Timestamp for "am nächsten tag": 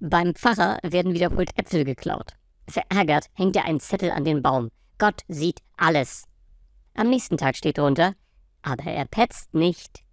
6.94-7.56